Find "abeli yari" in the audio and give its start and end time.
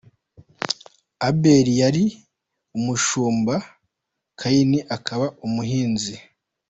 1.27-2.03